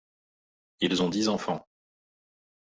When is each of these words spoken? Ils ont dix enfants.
Ils 0.79 1.03
ont 1.03 1.09
dix 1.09 1.27
enfants. 1.29 1.63